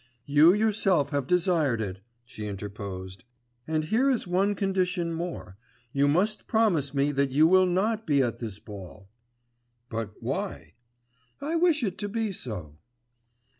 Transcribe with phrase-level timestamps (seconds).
[0.25, 3.23] 'You yourself have desired it,' she interposed.
[3.67, 5.57] 'And here is one condition more;
[5.91, 9.09] you must promise me that you will not be at this ball.'
[9.89, 10.73] 'But why?'
[11.39, 12.79] 'I wish it to be so.